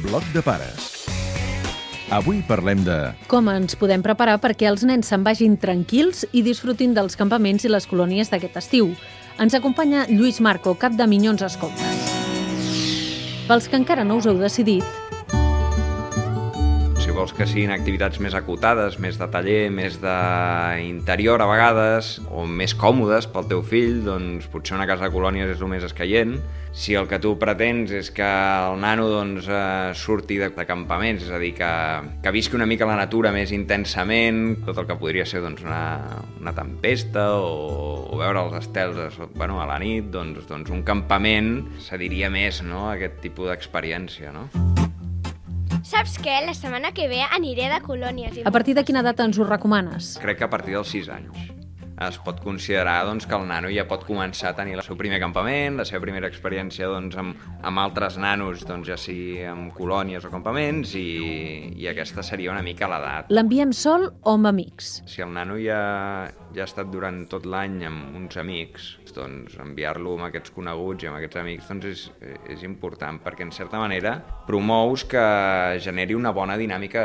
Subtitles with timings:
[0.00, 1.04] Bloc de pares.
[2.10, 2.94] Avui parlem de...
[3.28, 7.70] Com ens podem preparar perquè els nens se'n vagin tranquils i disfrutin dels campaments i
[7.70, 8.94] les colònies d'aquest estiu.
[9.40, 12.08] Ens acompanya Lluís Marco, cap de Minyons Escoltes.
[13.50, 14.86] Pels que encara no us heu decidit,
[17.20, 22.72] vols que siguin activitats més acotades, més de taller, més d'interior a vegades, o més
[22.72, 26.38] còmodes pel teu fill, doncs potser una casa de colònies és el més escaient.
[26.72, 31.26] Si el que tu pretens és que el nano doncs, eh, surti de, de campaments,
[31.26, 31.70] és a dir, que,
[32.22, 36.22] que visqui una mica la natura més intensament, tot el que podria ser doncs, una,
[36.40, 40.86] una tempesta o, o veure els estels a, bueno, a la nit, doncs, doncs un
[40.86, 42.86] campament se diria més no?
[42.94, 44.32] aquest tipus d'experiència.
[44.32, 44.69] No?
[45.90, 46.36] Saps què?
[46.46, 48.36] La setmana que ve aniré de colònies.
[48.38, 48.44] I...
[48.46, 50.12] a partir de quina edat ens ho recomanes?
[50.22, 51.48] Crec que a partir dels 6 anys
[52.00, 55.18] es pot considerar doncs, que el nano ja pot començar a tenir el seu primer
[55.20, 60.24] campament, la seva primera experiència doncs, amb, amb altres nanos, doncs, ja sigui amb colònies
[60.24, 63.28] o campaments, i, i aquesta seria una mica l'edat.
[63.34, 65.00] L'enviem sol o amb amics?
[65.10, 65.82] Si el nano ja,
[66.54, 71.10] ja ha estat durant tot l'any amb uns amics, doncs enviar-lo amb aquests coneguts i
[71.10, 72.02] amb aquests amics doncs és,
[72.54, 75.22] és important perquè en certa manera promous que
[75.82, 77.04] generi una bona dinàmica,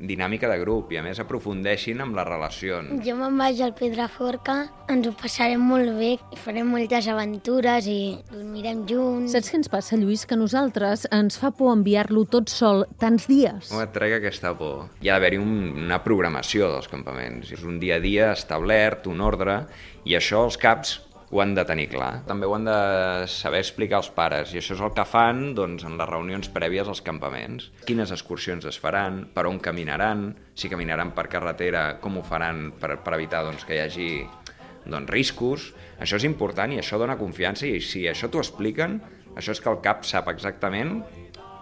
[0.00, 2.92] dinàmica de grup i a més aprofundeixin amb les relacions.
[3.06, 4.56] Jo me'n vaig al Pedraforca,
[4.92, 8.00] ens ho passarem molt bé, i farem moltes aventures i
[8.32, 9.32] dormirem junts.
[9.36, 10.26] Saps què ens passa, Lluís?
[10.28, 13.72] Que a nosaltres ens fa por enviar-lo tot sol tants dies.
[13.72, 14.88] No et trec aquesta por.
[15.00, 15.54] Hi ha d'haver-hi un,
[15.86, 17.52] una programació dels campaments.
[17.54, 19.64] És un dia a dia establert, un ordre,
[20.04, 21.00] i això els caps
[21.32, 22.26] ho han de tenir clar.
[22.28, 22.76] També ho han de
[23.32, 26.90] saber explicar als pares i això és el que fan doncs, en les reunions prèvies
[26.92, 27.70] als campaments.
[27.88, 32.98] Quines excursions es faran, per on caminaran, si caminaran per carretera, com ho faran per,
[33.00, 34.10] per evitar doncs, que hi hagi
[34.84, 35.70] doncs, riscos.
[36.02, 39.00] Això és important i això dona confiança i si això t'ho expliquen,
[39.32, 40.98] això és que el cap sap exactament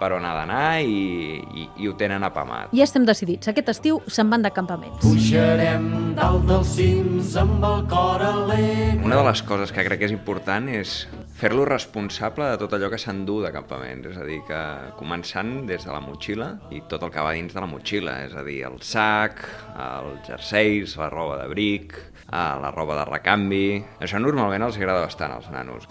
[0.00, 2.72] per on ha d'anar i, i, i ho tenen apamat.
[2.76, 3.50] Ja estem decidits.
[3.52, 5.00] Aquest estiu se'n van de campaments.
[5.04, 9.04] Pujarem dalt dels cims amb el cor alegre.
[9.04, 11.02] Una de les coses que crec que és important és
[11.40, 14.60] fer-lo responsable de tot allò que s'endú de campaments, és a dir, que
[14.98, 18.36] començant des de la motxilla i tot el que va dins de la motxilla, és
[18.36, 19.40] a dir, el sac,
[19.76, 21.96] els jerseis, la roba d'abric,
[22.30, 23.66] la roba de recanvi...
[24.00, 25.88] Això normalment els agrada bastant als nanos.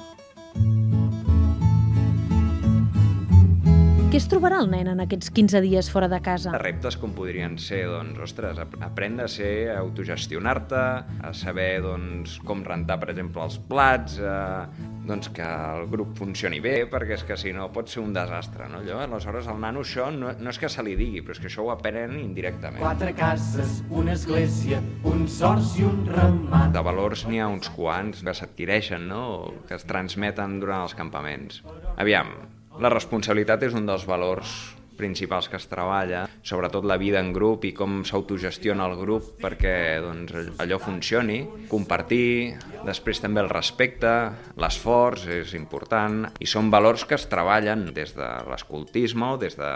[4.30, 6.54] Trobarà el nen en aquests 15 dies fora de casa?
[6.62, 10.84] Reptes com podrien ser, doncs, ostres, aprendre a ser, a autogestionar-te,
[11.26, 16.60] a saber, doncs, com rentar, per exemple, els plats, eh, doncs que el grup funcioni
[16.62, 18.84] bé, perquè és que si no pot ser un desastre, no?
[18.84, 21.50] Allò, aleshores el nano això no, no és que se li digui, però és que
[21.50, 22.84] això ho aprenen indirectament.
[22.84, 26.70] Quatre cases, una església, un sors i un ramat.
[26.76, 29.26] De valors n'hi ha uns quants que s'adquireixen, no?,
[29.66, 31.64] que es transmeten durant els campaments.
[31.98, 32.36] Aviam,
[32.80, 34.58] la responsabilitat és un dels valors
[35.00, 39.74] principals que es treballa, sobretot la vida en grup i com s'autogestiona el grup perquè
[40.04, 41.40] doncs, allò funcioni,
[41.72, 44.12] compartir, després també el respecte,
[44.60, 49.70] l'esforç és important, i són valors que es treballen des de l'escoltisme o des de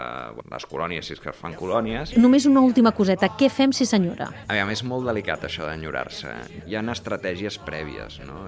[0.52, 2.12] les colònies, si és que es fan colònies.
[2.20, 4.28] Només una última coseta, què fem si s'enyora?
[4.52, 6.34] Aviam, és molt delicat això d'enyorar-se.
[6.68, 8.44] Hi ha estratègies prèvies, no?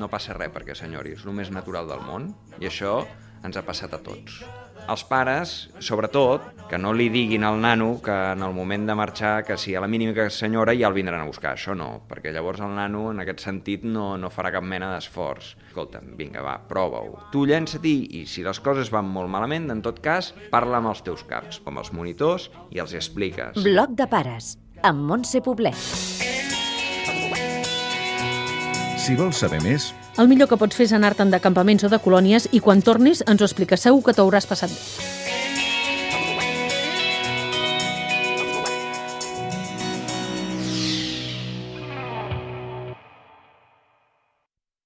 [0.00, 2.32] No passa res perquè s'enyori, és el més natural del món,
[2.64, 3.02] i això
[3.44, 4.42] ens ha passat a tots.
[4.84, 9.44] Els pares, sobretot, que no li diguin al nano que en el moment de marxar,
[9.46, 11.54] que si a la mínima que senyora ja el vindran a buscar.
[11.56, 15.54] Això no, perquè llavors el nano en aquest sentit no, no farà cap mena d'esforç.
[15.70, 17.30] Escolta'm, vinga, va, prova-ho.
[17.32, 21.00] Tu llença-t'hi i si les coses van molt malament, en tot cas, parla amb els
[21.06, 23.64] teus caps, com els monitors, i els expliques.
[23.64, 26.13] Bloc de pares, amb Montse Poblet.
[29.04, 31.98] Si vols saber més, El millor que pots fer és anar-te'n de campaments o de
[32.00, 33.82] colònies i quan tornis ens ho expliques.
[33.84, 35.13] Segur que t'ho hauràs passat bé.